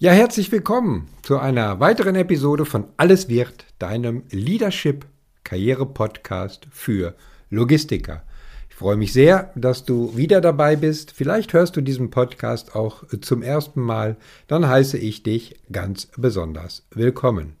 [0.00, 5.04] Ja, herzlich willkommen zu einer weiteren Episode von Alles wird, deinem Leadership
[5.42, 7.16] Karriere Podcast für
[7.50, 8.22] Logistiker.
[8.70, 11.10] Ich freue mich sehr, dass du wieder dabei bist.
[11.10, 14.16] Vielleicht hörst du diesen Podcast auch zum ersten Mal.
[14.46, 17.56] Dann heiße ich dich ganz besonders willkommen.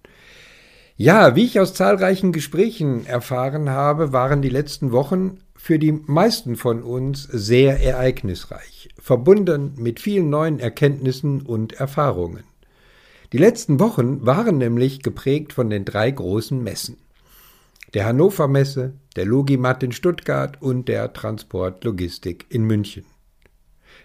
[0.96, 6.54] Ja, wie ich aus zahlreichen Gesprächen erfahren habe, waren die letzten Wochen für die meisten
[6.54, 12.44] von uns sehr ereignisreich, verbunden mit vielen neuen Erkenntnissen und Erfahrungen.
[13.32, 16.98] Die letzten Wochen waren nämlich geprägt von den drei großen Messen.
[17.94, 23.06] Der Hannover Messe, der Logimat in Stuttgart und der Transportlogistik in München.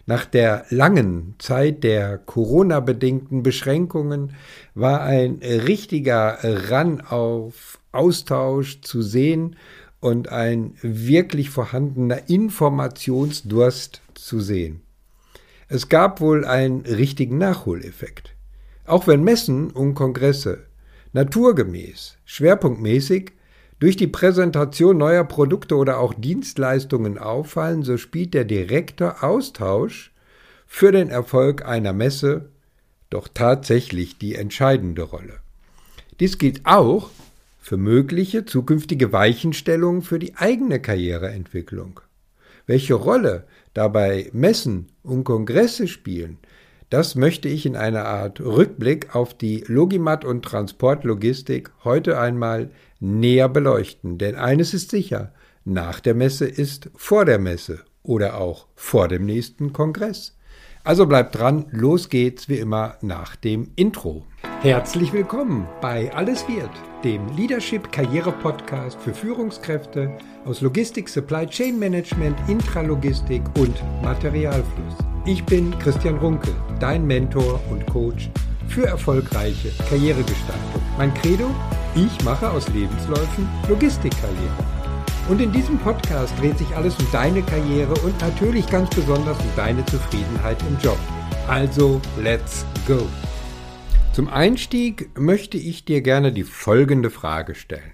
[0.05, 4.37] Nach der langen Zeit der Corona-bedingten Beschränkungen
[4.73, 9.57] war ein richtiger Ran auf Austausch zu sehen
[9.99, 14.82] und ein wirklich vorhandener Informationsdurst zu sehen.
[15.67, 18.35] Es gab wohl einen richtigen Nachholeffekt.
[18.85, 20.65] Auch wenn Messen und Kongresse
[21.13, 23.31] naturgemäß, schwerpunktmäßig
[23.79, 30.11] durch die Präsentation neuer Produkte oder auch Dienstleistungen auffallen, so spielt der direkte Austausch
[30.65, 32.49] für den Erfolg einer Messe
[33.09, 35.39] doch tatsächlich die entscheidende Rolle.
[36.19, 37.11] Dies gilt auch
[37.59, 42.01] für mögliche zukünftige Weichenstellungen für die eigene Karriereentwicklung.
[42.65, 46.37] Welche Rolle dabei Messen und Kongresse spielen,
[46.89, 53.49] das möchte ich in einer Art Rückblick auf die Logimat und Transportlogistik heute einmal näher
[53.49, 54.17] beleuchten.
[54.19, 55.33] Denn eines ist sicher,
[55.65, 60.37] nach der Messe ist vor der Messe oder auch vor dem nächsten Kongress.
[60.85, 64.25] Also bleibt dran, los geht's wie immer nach dem Intro.
[64.61, 66.69] Herzlich willkommen bei Alles wird,
[67.05, 70.11] dem Leadership Karriere Podcast für Führungskräfte
[70.43, 74.95] aus Logistik, Supply Chain Management, Intralogistik und Materialfluss.
[75.25, 78.29] Ich bin Christian Runke, dein Mentor und Coach
[78.67, 80.81] für erfolgreiche Karrieregestaltung.
[80.97, 81.49] Mein Credo,
[81.95, 84.72] ich mache aus Lebensläufen Logistikkarriere.
[85.29, 89.49] Und in diesem Podcast dreht sich alles um deine Karriere und natürlich ganz besonders um
[89.55, 90.97] deine Zufriedenheit im Job.
[91.47, 93.07] Also, let's go!
[94.11, 97.93] Zum Einstieg möchte ich dir gerne die folgende Frage stellen.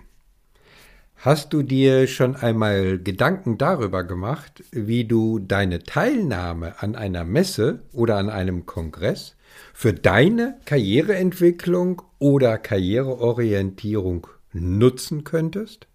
[1.18, 7.84] Hast du dir schon einmal Gedanken darüber gemacht, wie du deine Teilnahme an einer Messe
[7.94, 9.35] oder an einem Kongress
[9.73, 15.88] für deine Karriereentwicklung oder Karriereorientierung nutzen könntest?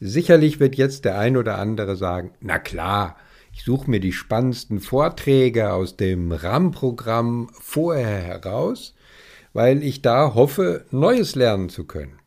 [0.00, 3.16] Sicherlich wird jetzt der ein oder andere sagen, na klar,
[3.52, 8.94] ich suche mir die spannendsten Vorträge aus dem RAM-Programm vorher heraus,
[9.52, 12.18] weil ich da hoffe, Neues lernen zu können.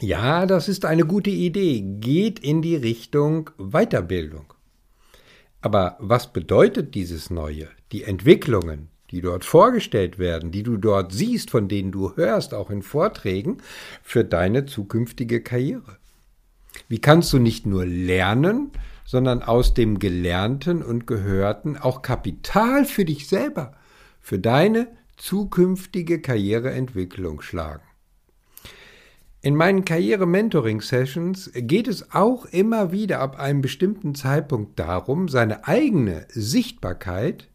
[0.00, 4.52] Ja, das ist eine gute Idee, geht in die Richtung Weiterbildung.
[5.60, 7.68] Aber was bedeutet dieses Neue?
[7.92, 12.70] Die Entwicklungen, die dort vorgestellt werden, die du dort siehst, von denen du hörst, auch
[12.70, 13.58] in Vorträgen,
[14.02, 15.98] für deine zukünftige Karriere.
[16.88, 18.70] Wie kannst du nicht nur lernen,
[19.04, 23.74] sondern aus dem Gelernten und Gehörten auch Kapital für dich selber,
[24.20, 27.82] für deine zukünftige Karriereentwicklung schlagen?
[29.42, 36.26] In meinen Karriere-Mentoring-Sessions geht es auch immer wieder ab einem bestimmten Zeitpunkt darum, seine eigene
[36.30, 37.48] Sichtbarkeit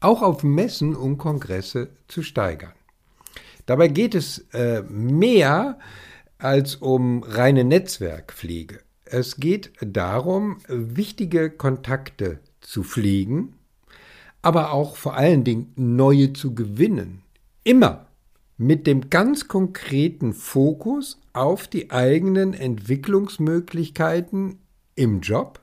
[0.00, 2.74] auch auf Messen und Kongresse zu steigern.
[3.64, 5.78] Dabei geht es äh, mehr
[6.38, 8.80] als um reine Netzwerkpflege.
[9.04, 13.54] Es geht darum, wichtige Kontakte zu pflegen,
[14.42, 17.22] aber auch vor allen Dingen neue zu gewinnen.
[17.64, 18.06] Immer
[18.56, 24.58] mit dem ganz konkreten Fokus auf die eigenen Entwicklungsmöglichkeiten
[24.94, 25.60] im Job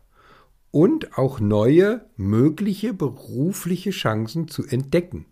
[0.71, 5.25] und auch neue mögliche berufliche Chancen zu entdecken.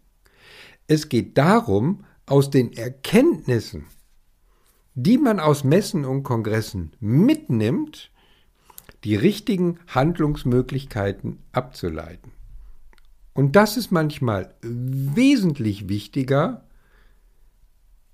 [0.87, 3.85] Es geht darum, aus den Erkenntnissen
[4.95, 8.11] die man aus Messen und Kongressen mitnimmt,
[9.03, 12.31] die richtigen Handlungsmöglichkeiten abzuleiten.
[13.33, 16.65] Und das ist manchmal wesentlich wichtiger,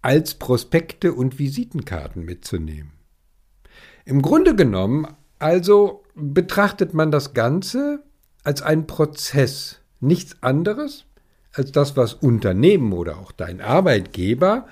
[0.01, 2.93] als Prospekte und Visitenkarten mitzunehmen.
[4.05, 5.07] Im Grunde genommen
[5.39, 8.03] also betrachtet man das Ganze
[8.43, 11.05] als einen Prozess, nichts anderes
[11.53, 14.67] als das, was Unternehmen oder auch dein Arbeitgeber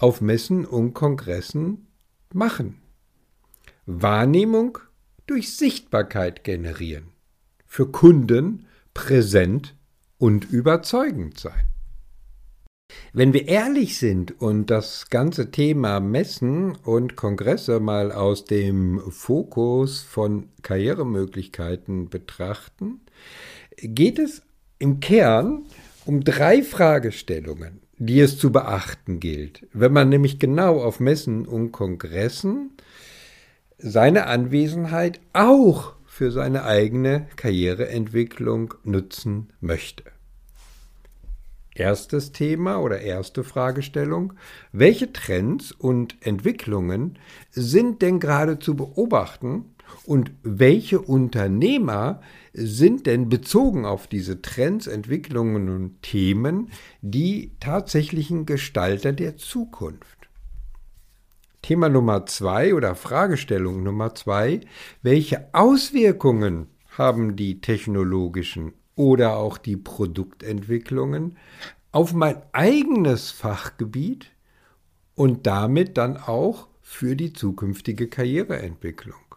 [0.00, 1.86] auf Messen und Kongressen
[2.32, 2.80] machen.
[3.86, 4.78] Wahrnehmung
[5.26, 7.08] durch Sichtbarkeit generieren.
[7.66, 9.76] Für Kunden präsent
[10.18, 11.66] und überzeugend sein.
[13.12, 20.00] Wenn wir ehrlich sind und das ganze Thema Messen und Kongresse mal aus dem Fokus
[20.00, 23.00] von Karrieremöglichkeiten betrachten,
[23.76, 24.42] geht es
[24.78, 25.66] im Kern
[26.04, 31.70] um drei Fragestellungen, die es zu beachten gilt, wenn man nämlich genau auf Messen und
[31.70, 32.72] Kongressen
[33.76, 40.04] seine Anwesenheit auch für seine eigene Karriereentwicklung nutzen möchte.
[41.74, 44.32] Erstes Thema oder erste Fragestellung.
[44.72, 47.18] Welche Trends und Entwicklungen
[47.50, 49.66] sind denn gerade zu beobachten
[50.04, 52.20] und welche Unternehmer
[52.52, 56.70] sind denn bezogen auf diese Trends, Entwicklungen und Themen
[57.00, 60.20] die tatsächlichen Gestalter der Zukunft?
[61.62, 64.60] Thema Nummer zwei oder Fragestellung Nummer zwei.
[65.02, 71.36] Welche Auswirkungen haben die technologischen oder auch die Produktentwicklungen
[71.92, 74.30] auf mein eigenes Fachgebiet
[75.14, 79.29] und damit dann auch für die zukünftige Karriereentwicklung?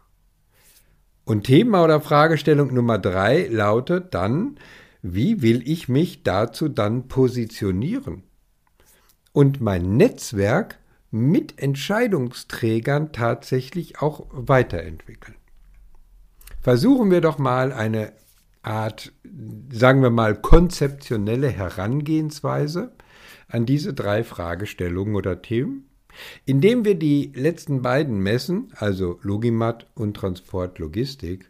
[1.25, 4.58] Und Thema oder Fragestellung Nummer drei lautet dann,
[5.02, 8.24] wie will ich mich dazu dann positionieren?
[9.31, 10.80] Und mein Netzwerk
[11.12, 15.38] mit Entscheidungsträgern tatsächlich auch weiterentwickeln.
[16.62, 18.14] Versuchen wir doch mal eine
[18.62, 19.12] Art,
[19.70, 22.94] sagen wir mal, konzeptionelle Herangehensweise
[23.48, 25.90] an diese drei Fragestellungen oder Themen,
[26.45, 31.50] indem wir die letzten beiden Messen, also Logimat und Transport Logistik,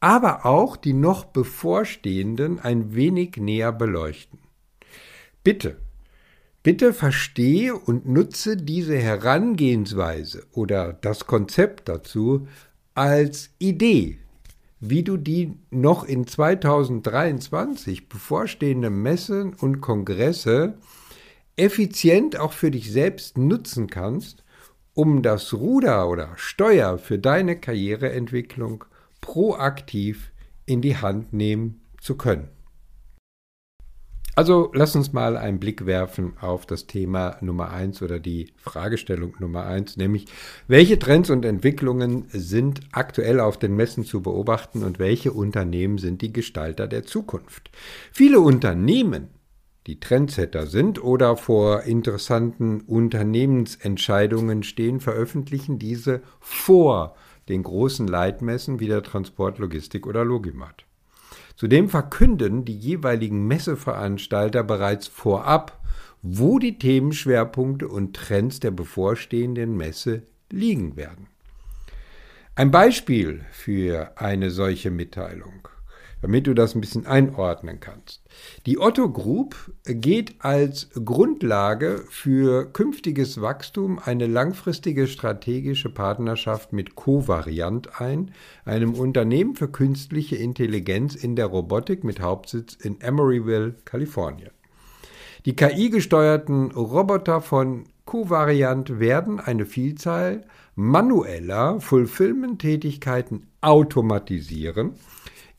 [0.00, 4.38] aber auch die noch bevorstehenden ein wenig näher beleuchten.
[5.44, 5.76] Bitte
[6.62, 12.46] Bitte verstehe und nutze diese Herangehensweise oder das Konzept dazu
[12.94, 14.18] als Idee,
[14.78, 20.74] wie du die noch in 2023 bevorstehende Messen und Kongresse
[21.56, 24.44] effizient auch für dich selbst nutzen kannst,
[24.94, 28.84] um das Ruder oder Steuer für deine Karriereentwicklung
[29.20, 30.32] proaktiv
[30.66, 32.48] in die Hand nehmen zu können.
[34.34, 39.34] Also lass uns mal einen Blick werfen auf das Thema Nummer eins oder die Fragestellung
[39.40, 40.24] Nummer eins, nämlich
[40.68, 46.22] welche Trends und Entwicklungen sind aktuell auf den Messen zu beobachten und welche Unternehmen sind
[46.22, 47.70] die Gestalter der Zukunft.
[48.10, 49.28] Viele Unternehmen,
[49.86, 57.16] die Trendsetter sind oder vor interessanten Unternehmensentscheidungen stehen, veröffentlichen diese vor
[57.48, 60.84] den großen Leitmessen wie der Transport, Logistik oder Logimat.
[61.56, 65.80] Zudem verkünden die jeweiligen Messeveranstalter bereits vorab,
[66.22, 71.26] wo die Themenschwerpunkte und Trends der bevorstehenden Messe liegen werden.
[72.54, 75.68] Ein Beispiel für eine solche Mitteilung
[76.22, 78.22] damit du das ein bisschen einordnen kannst.
[78.64, 88.00] Die Otto Group geht als Grundlage für künftiges Wachstum eine langfristige strategische Partnerschaft mit Covariant
[88.00, 88.30] ein,
[88.64, 94.50] einem Unternehmen für künstliche Intelligenz in der Robotik mit Hauptsitz in Emeryville, Kalifornien.
[95.44, 100.42] Die KI-gesteuerten Roboter von Covariant werden eine Vielzahl
[100.76, 104.94] manueller Fulfillment-Tätigkeiten automatisieren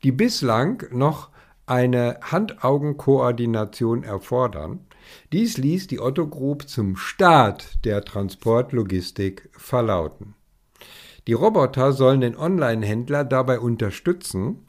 [0.03, 1.29] die bislang noch
[1.65, 4.85] eine Hand-Augen-Koordination erfordern.
[5.31, 10.35] Dies ließ die Otto Group zum Start der Transportlogistik verlauten.
[11.27, 14.65] Die Roboter sollen den Online-Händler dabei unterstützen,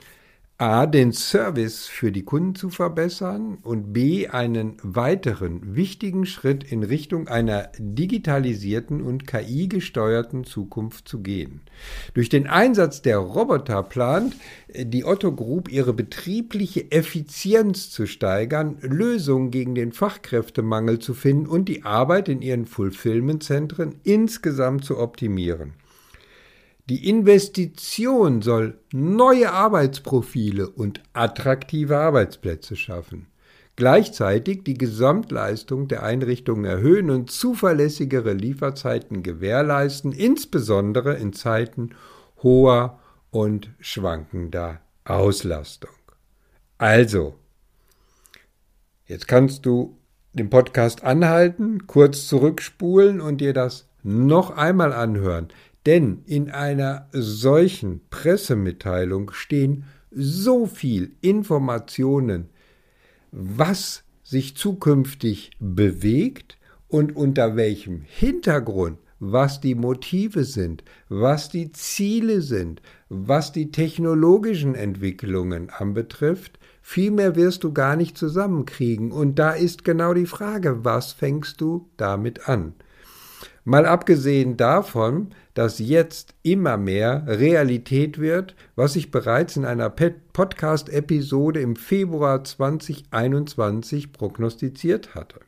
[0.56, 6.84] A, den Service für die Kunden zu verbessern und B, einen weiteren wichtigen Schritt in
[6.84, 11.62] Richtung einer digitalisierten und KI-gesteuerten Zukunft zu gehen.
[12.14, 14.36] Durch den Einsatz der Roboter plant
[14.72, 21.68] die Otto Group ihre betriebliche Effizienz zu steigern, Lösungen gegen den Fachkräftemangel zu finden und
[21.68, 25.72] die Arbeit in ihren Fulfillment-Zentren insgesamt zu optimieren.
[26.90, 33.28] Die Investition soll neue Arbeitsprofile und attraktive Arbeitsplätze schaffen,
[33.74, 41.94] gleichzeitig die Gesamtleistung der Einrichtungen erhöhen und zuverlässigere Lieferzeiten gewährleisten, insbesondere in Zeiten
[42.42, 42.98] hoher
[43.30, 45.90] und schwankender Auslastung.
[46.76, 47.36] Also,
[49.06, 49.96] jetzt kannst du
[50.34, 55.48] den Podcast anhalten, kurz zurückspulen und dir das noch einmal anhören.
[55.86, 62.48] Denn in einer solchen Pressemitteilung stehen so viel Informationen,
[63.32, 66.56] was sich zukünftig bewegt
[66.88, 74.74] und unter welchem Hintergrund, was die Motive sind, was die Ziele sind, was die technologischen
[74.74, 79.12] Entwicklungen anbetrifft, viel mehr wirst du gar nicht zusammenkriegen.
[79.12, 82.74] Und da ist genau die Frage, was fängst du damit an?
[83.64, 91.60] Mal abgesehen davon, dass jetzt immer mehr Realität wird, was ich bereits in einer Podcast-Episode
[91.60, 95.40] im Februar 2021 prognostiziert hatte.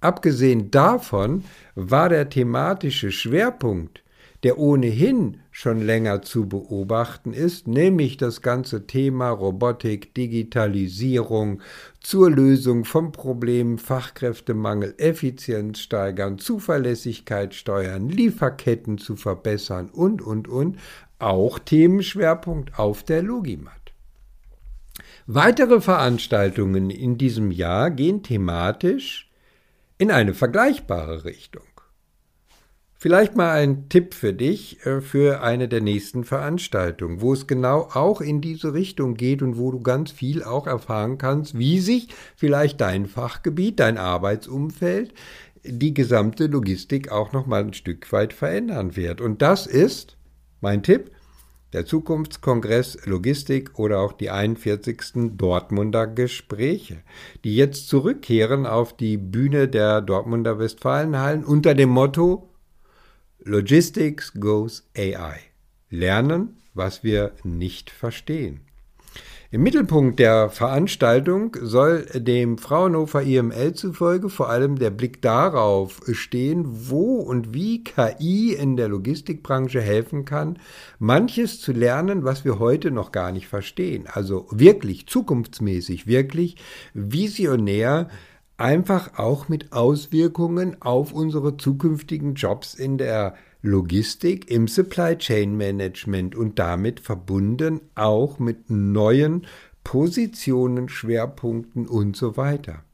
[0.00, 4.02] Abgesehen davon war der thematische Schwerpunkt,
[4.42, 11.60] der ohnehin schon länger zu beobachten ist, nämlich das ganze Thema Robotik, Digitalisierung
[12.00, 20.78] zur Lösung von Problemen Fachkräftemangel, Effizienz steigern, Zuverlässigkeit steuern, Lieferketten zu verbessern und, und, und,
[21.18, 23.74] auch Themenschwerpunkt auf der Logimat.
[25.26, 29.30] Weitere Veranstaltungen in diesem Jahr gehen thematisch
[29.98, 31.62] in eine vergleichbare Richtung.
[33.02, 37.88] Vielleicht mal ein Tipp für dich äh, für eine der nächsten Veranstaltungen, wo es genau
[37.94, 42.08] auch in diese Richtung geht und wo du ganz viel auch erfahren kannst, wie sich
[42.36, 45.14] vielleicht dein Fachgebiet, dein Arbeitsumfeld,
[45.64, 49.22] die gesamte Logistik auch noch mal ein Stück weit verändern wird.
[49.22, 50.18] Und das ist
[50.60, 51.10] mein Tipp,
[51.72, 55.38] der Zukunftskongress Logistik oder auch die 41.
[55.38, 56.98] Dortmunder Gespräche,
[57.44, 62.49] die jetzt zurückkehren auf die Bühne der Dortmunder Westfalenhallen unter dem Motto
[63.44, 65.38] Logistics goes AI.
[65.88, 68.60] Lernen, was wir nicht verstehen.
[69.50, 76.66] Im Mittelpunkt der Veranstaltung soll dem Fraunhofer IML zufolge vor allem der Blick darauf stehen,
[76.90, 80.58] wo und wie KI in der Logistikbranche helfen kann,
[80.98, 84.04] manches zu lernen, was wir heute noch gar nicht verstehen.
[84.06, 86.56] Also wirklich zukunftsmäßig, wirklich
[86.94, 88.08] visionär,
[88.60, 96.34] einfach auch mit Auswirkungen auf unsere zukünftigen Jobs in der Logistik, im Supply Chain Management
[96.34, 99.46] und damit verbunden auch mit neuen
[99.84, 102.84] Positionen, Schwerpunkten und so weiter.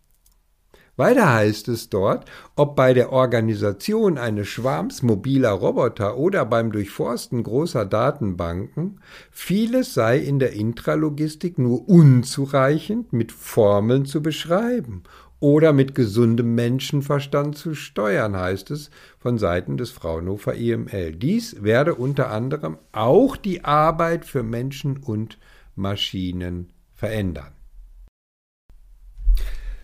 [0.99, 7.43] Weiter heißt es dort, ob bei der Organisation eines Schwarms mobiler Roboter oder beim Durchforsten
[7.43, 15.03] großer Datenbanken, vieles sei in der Intralogistik nur unzureichend mit Formeln zu beschreiben
[15.41, 21.13] oder mit gesundem Menschenverstand zu steuern, heißt es von Seiten des Fraunhofer IML.
[21.13, 25.39] Dies werde unter anderem auch die Arbeit für Menschen und
[25.75, 27.53] Maschinen verändern.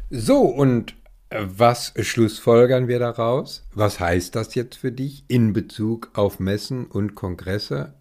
[0.08, 0.94] So, und
[1.30, 3.66] was schlussfolgern wir daraus?
[3.74, 7.94] Was heißt das jetzt für dich in Bezug auf Messen und Kongresse,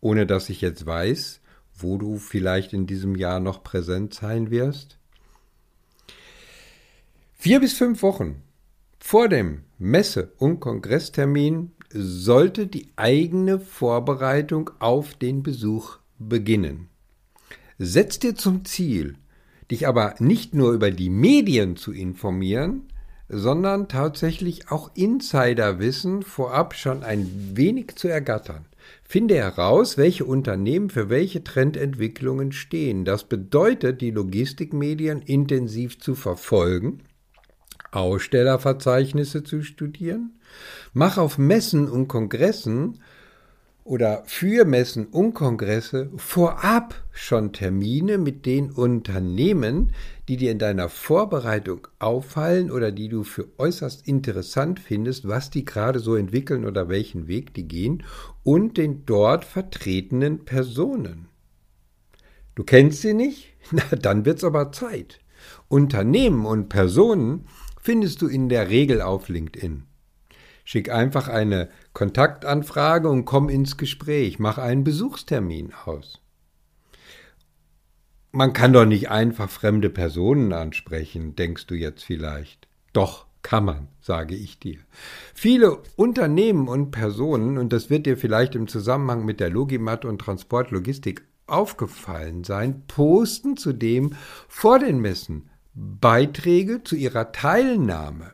[0.00, 1.40] ohne dass ich jetzt weiß,
[1.74, 4.98] wo du vielleicht in diesem Jahr noch präsent sein wirst?
[7.38, 8.42] Vier bis fünf Wochen
[8.98, 16.88] vor dem Messe- und Kongresstermin sollte die eigene Vorbereitung auf den Besuch beginnen.
[17.78, 19.14] Setz dir zum Ziel,
[19.70, 22.88] dich aber nicht nur über die Medien zu informieren,
[23.28, 28.64] sondern tatsächlich auch Insiderwissen vorab schon ein wenig zu ergattern.
[29.04, 33.04] Finde heraus, welche Unternehmen für welche Trendentwicklungen stehen.
[33.04, 37.02] Das bedeutet, die Logistikmedien intensiv zu verfolgen
[37.96, 40.38] Ausstellerverzeichnisse zu studieren,
[40.92, 43.00] mach auf Messen und Kongressen
[43.86, 49.92] oder für Messen und Kongresse vorab schon Termine mit den Unternehmen,
[50.26, 55.64] die dir in deiner Vorbereitung auffallen oder die du für äußerst interessant findest, was die
[55.64, 58.02] gerade so entwickeln oder welchen Weg die gehen
[58.42, 61.28] und den dort vertretenen Personen.
[62.56, 63.54] Du kennst sie nicht?
[63.70, 65.20] Na, dann wird's aber Zeit.
[65.68, 67.46] Unternehmen und Personen
[67.86, 69.84] findest du in der Regel auf LinkedIn.
[70.64, 74.40] Schick einfach eine Kontaktanfrage und komm ins Gespräch.
[74.40, 76.20] Mach einen Besuchstermin aus.
[78.32, 82.66] Man kann doch nicht einfach fremde Personen ansprechen, denkst du jetzt vielleicht.
[82.92, 84.80] Doch, kann man, sage ich dir.
[85.32, 90.20] Viele Unternehmen und Personen, und das wird dir vielleicht im Zusammenhang mit der Logimat und
[90.20, 94.16] Transportlogistik aufgefallen sein, posten zudem
[94.48, 98.32] vor den Messen Beiträge zu ihrer Teilnahme,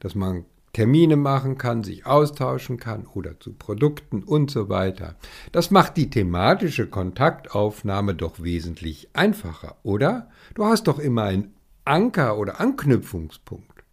[0.00, 5.16] dass man Termine machen kann, sich austauschen kann oder zu Produkten und so weiter.
[5.52, 10.30] Das macht die thematische Kontaktaufnahme doch wesentlich einfacher, oder?
[10.54, 11.52] Du hast doch immer einen
[11.84, 13.84] Anker oder Anknüpfungspunkt.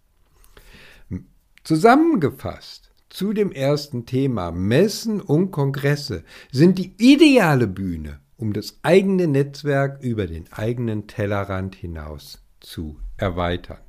[1.63, 9.27] Zusammengefasst zu dem ersten Thema Messen und Kongresse sind die ideale Bühne, um das eigene
[9.27, 13.79] Netzwerk über den eigenen Tellerrand hinaus zu erweitern.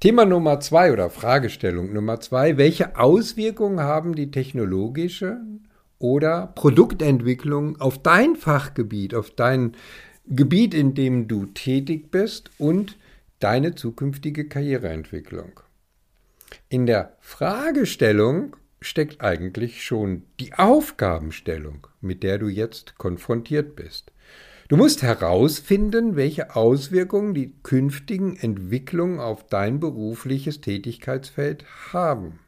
[0.00, 2.56] Thema Nummer zwei oder Fragestellung Nummer zwei.
[2.56, 5.40] Welche Auswirkungen haben die technologische
[5.98, 9.76] oder Produktentwicklung auf dein Fachgebiet, auf dein
[10.26, 12.98] Gebiet, in dem du tätig bist und
[13.38, 15.60] deine zukünftige Karriereentwicklung?
[16.68, 24.11] In der Fragestellung steckt eigentlich schon die Aufgabenstellung, mit der du jetzt konfrontiert bist.
[24.72, 32.38] Du musst herausfinden, welche Auswirkungen die künftigen Entwicklungen auf dein berufliches Tätigkeitsfeld haben.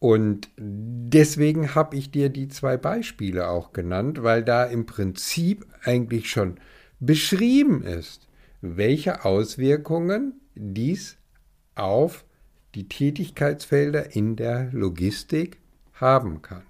[0.00, 6.28] Und deswegen habe ich dir die zwei Beispiele auch genannt, weil da im Prinzip eigentlich
[6.28, 6.58] schon
[6.98, 8.26] beschrieben ist,
[8.60, 11.16] welche Auswirkungen dies
[11.76, 12.24] auf
[12.74, 15.60] die Tätigkeitsfelder in der Logistik
[15.92, 16.67] haben kann.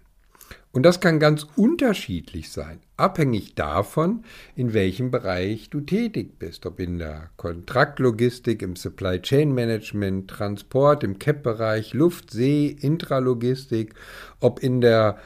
[0.78, 4.22] Und das kann ganz unterschiedlich sein, abhängig davon,
[4.54, 11.02] in welchem Bereich du tätig bist, ob in der Kontraktlogistik, im Supply Chain Management, Transport,
[11.02, 13.92] im CAP-Bereich, Luft, See, Intralogistik,
[14.38, 15.18] ob in der,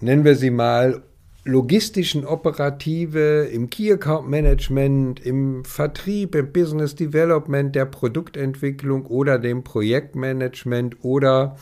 [0.00, 1.04] nennen wir sie mal,
[1.44, 9.62] logistischen Operative, im Key Account Management, im Vertrieb, im Business Development, der Produktentwicklung oder dem
[9.62, 11.54] Projektmanagement oder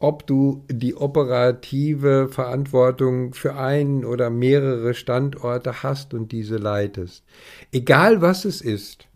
[0.00, 7.22] ob du die operative Verantwortung für einen oder mehrere Standorte hast und diese leitest.
[7.70, 9.08] Egal was es ist,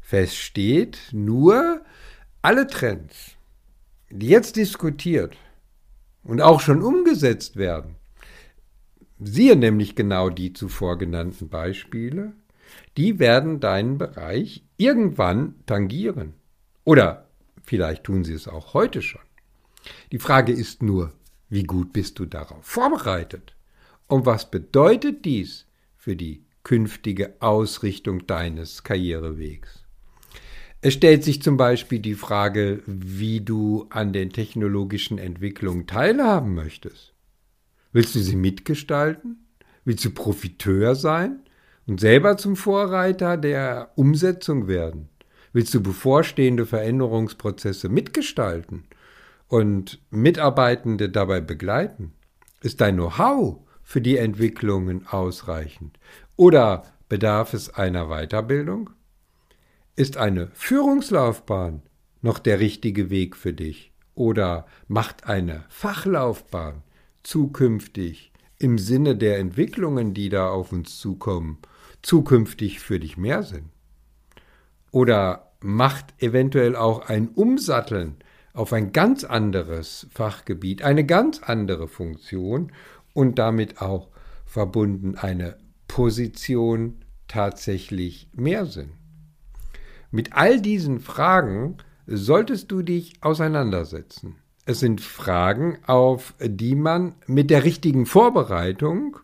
[0.00, 1.82] feststeht nur
[2.42, 3.32] alle Trends,
[4.08, 5.36] die jetzt diskutiert
[6.22, 7.96] und auch schon umgesetzt werden,
[9.18, 12.34] siehe nämlich genau die zuvor genannten Beispiele,
[12.96, 16.34] die werden deinen Bereich irgendwann tangieren.
[16.84, 17.26] Oder
[17.64, 19.22] vielleicht tun sie es auch heute schon.
[20.10, 21.12] Die Frage ist nur,
[21.48, 23.54] wie gut bist du darauf vorbereitet?
[24.06, 29.84] Und was bedeutet dies für die künftige Ausrichtung deines Karrierewegs?
[30.80, 37.14] Es stellt sich zum Beispiel die Frage, wie du an den technologischen Entwicklungen teilhaben möchtest.
[37.92, 39.46] Willst du sie mitgestalten?
[39.84, 41.40] Willst du Profiteur sein
[41.86, 45.08] und selber zum Vorreiter der Umsetzung werden?
[45.52, 48.84] Willst du bevorstehende Veränderungsprozesse mitgestalten
[49.52, 52.14] und Mitarbeitende dabei begleiten?
[52.62, 55.98] Ist dein Know-how für die Entwicklungen ausreichend?
[56.36, 58.88] Oder bedarf es einer Weiterbildung?
[59.94, 61.82] Ist eine Führungslaufbahn
[62.22, 63.92] noch der richtige Weg für dich?
[64.14, 66.82] Oder macht eine Fachlaufbahn
[67.22, 71.58] zukünftig im Sinne der Entwicklungen, die da auf uns zukommen,
[72.00, 73.68] zukünftig für dich mehr Sinn?
[74.92, 78.16] Oder macht eventuell auch ein Umsatteln
[78.52, 82.72] auf ein ganz anderes Fachgebiet, eine ganz andere Funktion
[83.14, 84.08] und damit auch
[84.44, 88.92] verbunden eine Position tatsächlich mehr Sinn?
[90.10, 94.36] Mit all diesen Fragen solltest du dich auseinandersetzen.
[94.64, 99.16] Es sind Fragen, auf die man mit der richtigen Vorbereitung,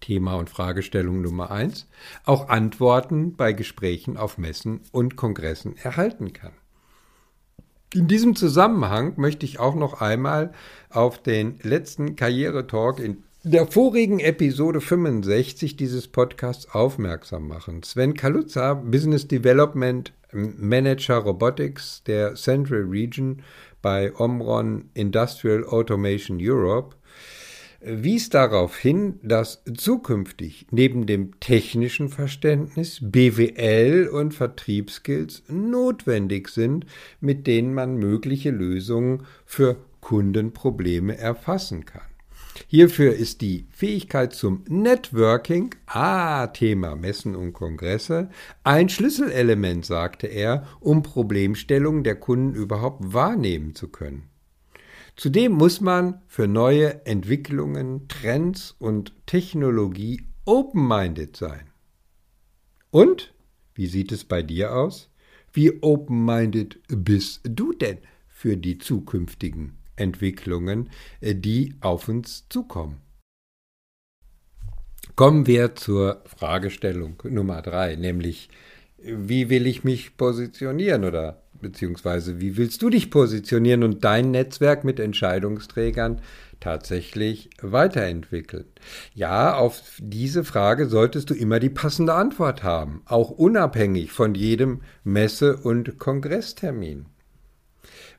[0.00, 1.88] Thema und Fragestellung Nummer eins,
[2.24, 6.52] auch Antworten bei Gesprächen auf Messen und Kongressen erhalten kann.
[7.94, 10.52] In diesem Zusammenhang möchte ich auch noch einmal
[10.88, 17.82] auf den letzten Karrieretalk in der vorigen Episode 65 dieses Podcasts aufmerksam machen.
[17.82, 23.42] Sven Kaluza, Business Development Manager Robotics der Central Region
[23.82, 26.96] bei Omron Industrial Automation Europe,
[27.84, 36.86] wies darauf hin, dass zukünftig neben dem technischen Verständnis BWL und Vertriebsskills notwendig sind,
[37.20, 42.02] mit denen man mögliche Lösungen für Kundenprobleme erfassen kann.
[42.66, 48.28] Hierfür ist die Fähigkeit zum Networking, ah, Thema Messen und Kongresse,
[48.62, 54.31] ein Schlüsselelement, sagte er, um Problemstellungen der Kunden überhaupt wahrnehmen zu können.
[55.16, 61.70] Zudem muss man für neue Entwicklungen, Trends und Technologie open-minded sein.
[62.90, 63.34] Und,
[63.74, 65.10] wie sieht es bei dir aus?
[65.52, 73.02] Wie open-minded bist du denn für die zukünftigen Entwicklungen, die auf uns zukommen?
[75.14, 78.48] Kommen wir zur Fragestellung Nummer drei, nämlich
[79.04, 84.84] wie will ich mich positionieren oder beziehungsweise wie willst du dich positionieren und dein Netzwerk
[84.84, 86.20] mit Entscheidungsträgern
[86.60, 88.66] tatsächlich weiterentwickeln?
[89.14, 94.82] Ja, auf diese Frage solltest du immer die passende Antwort haben, auch unabhängig von jedem
[95.04, 97.06] Messe- und Kongresstermin.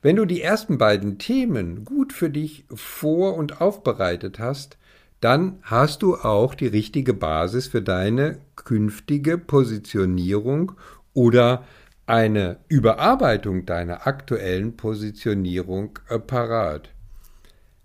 [0.01, 4.77] Wenn du die ersten beiden Themen gut für dich vor- und aufbereitet hast,
[5.23, 10.73] dann hast du auch die richtige Basis für deine künftige Positionierung
[11.13, 11.63] oder
[12.05, 16.89] eine Überarbeitung deiner aktuellen Positionierung äh, parat.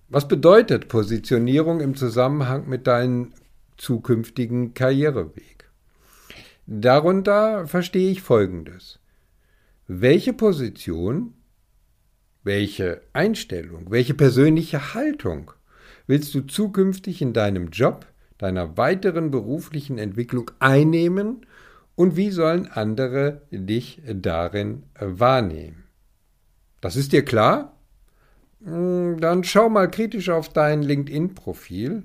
[0.08, 3.32] Was bedeutet Positionierung im Zusammenhang mit deinem
[3.76, 5.70] zukünftigen Karriereweg?
[6.66, 8.98] Darunter verstehe ich Folgendes.
[9.86, 11.34] Welche Position,
[12.42, 15.52] welche Einstellung, welche persönliche Haltung
[16.08, 18.06] willst du zukünftig in deinem Job,
[18.38, 21.46] deiner weiteren beruflichen Entwicklung einnehmen
[21.94, 25.84] und wie sollen andere dich darin wahrnehmen?
[26.80, 27.76] Das ist dir klar?
[28.64, 32.04] Hm, dann schau mal kritisch auf dein LinkedIn-Profil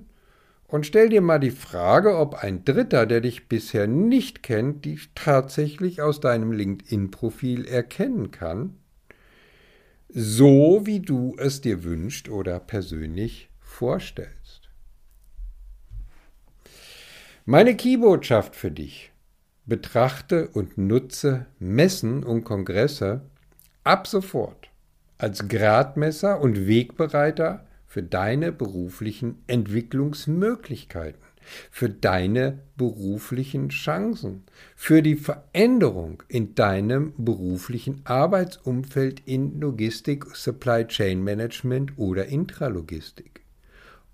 [0.67, 5.11] und stell dir mal die Frage, ob ein Dritter, der dich bisher nicht kennt, dich
[5.15, 8.77] tatsächlich aus deinem LinkedIn-Profil erkennen kann,
[10.09, 14.69] so wie du es dir wünscht oder persönlich vorstellst.
[17.45, 19.12] Meine Keybotschaft für dich.
[19.65, 23.21] Betrachte und nutze Messen und Kongresse
[23.83, 24.69] ab sofort
[25.17, 31.21] als Gradmesser und Wegbereiter für deine beruflichen Entwicklungsmöglichkeiten,
[31.71, 34.43] für deine beruflichen Chancen,
[34.75, 43.42] für die Veränderung in deinem beruflichen Arbeitsumfeld in Logistik, Supply Chain Management oder Intralogistik.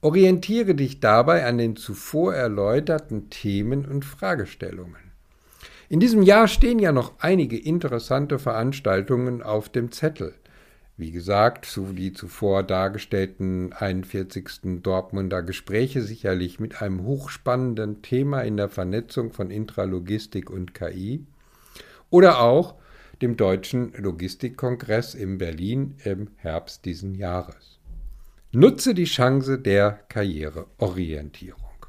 [0.01, 5.11] Orientiere dich dabei an den zuvor erläuterten Themen und Fragestellungen.
[5.89, 10.35] In diesem Jahr stehen ja noch einige interessante Veranstaltungen auf dem Zettel.
[10.95, 14.81] Wie gesagt, zu die zuvor dargestellten 41.
[14.83, 21.25] Dortmunder Gespräche sicherlich mit einem hochspannenden Thema in der Vernetzung von Intralogistik und KI
[22.09, 22.75] oder auch
[23.21, 27.78] dem Deutschen Logistikkongress in Berlin im Herbst diesen Jahres.
[28.51, 31.85] Nutze die Chance der Karriereorientierung.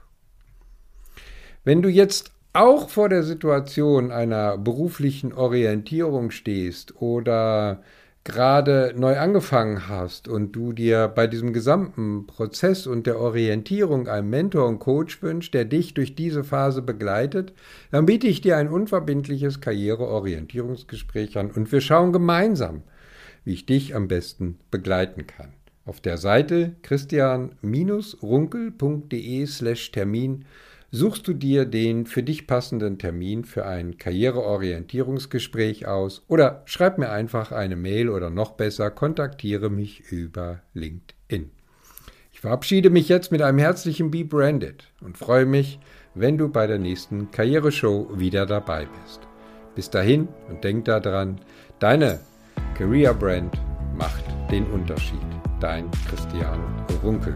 [1.64, 7.82] Wenn du jetzt auch vor der Situation einer beruflichen Orientierung stehst oder
[8.24, 14.28] gerade neu angefangen hast und du dir bei diesem gesamten Prozess und der Orientierung einen
[14.28, 17.54] Mentor und Coach wünschst, der dich durch diese Phase begleitet,
[17.90, 22.82] dann biete ich dir ein unverbindliches Karriereorientierungsgespräch an und wir schauen gemeinsam,
[23.44, 25.54] wie ich dich am besten begleiten kann.
[25.90, 30.44] Auf der Seite christian-runkel.de slash Termin
[30.92, 37.10] suchst du dir den für dich passenden Termin für ein Karriereorientierungsgespräch aus oder schreib mir
[37.10, 41.50] einfach eine Mail oder noch besser, kontaktiere mich über LinkedIn.
[42.32, 45.80] Ich verabschiede mich jetzt mit einem herzlichen Be Branded und freue mich,
[46.14, 49.22] wenn du bei der nächsten Karriereshow wieder dabei bist.
[49.74, 51.40] Bis dahin und denk daran,
[51.80, 52.20] deine
[52.76, 53.60] Career Brand
[53.98, 54.22] macht
[54.52, 55.39] den Unterschied.
[55.60, 56.58] Dein Christian
[57.02, 57.34] Runkel.